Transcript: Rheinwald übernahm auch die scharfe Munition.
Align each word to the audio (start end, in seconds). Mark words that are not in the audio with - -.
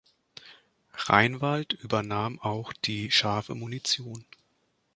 Rheinwald 0.95 1.73
übernahm 1.73 2.39
auch 2.39 2.73
die 2.73 3.11
scharfe 3.11 3.53
Munition. 3.53 4.25